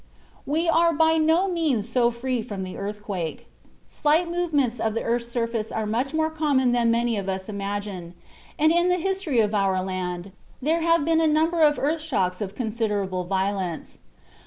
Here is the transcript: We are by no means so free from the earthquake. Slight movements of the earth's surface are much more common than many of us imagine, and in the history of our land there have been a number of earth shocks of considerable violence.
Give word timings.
We 0.47 0.67
are 0.67 0.93
by 0.93 1.17
no 1.17 1.47
means 1.47 1.87
so 1.87 2.09
free 2.09 2.41
from 2.41 2.63
the 2.63 2.75
earthquake. 2.75 3.45
Slight 3.87 4.31
movements 4.31 4.79
of 4.79 4.95
the 4.95 5.03
earth's 5.03 5.27
surface 5.27 5.71
are 5.71 5.85
much 5.85 6.11
more 6.11 6.31
common 6.31 6.71
than 6.71 6.89
many 6.89 7.17
of 7.19 7.29
us 7.29 7.47
imagine, 7.47 8.15
and 8.57 8.71
in 8.71 8.87
the 8.89 8.97
history 8.97 9.41
of 9.41 9.53
our 9.53 9.79
land 9.83 10.31
there 10.59 10.81
have 10.81 11.05
been 11.05 11.21
a 11.21 11.27
number 11.27 11.61
of 11.61 11.77
earth 11.77 12.01
shocks 12.01 12.41
of 12.41 12.55
considerable 12.55 13.25
violence. 13.25 13.99